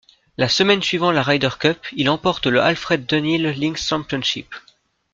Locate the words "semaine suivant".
0.49-1.11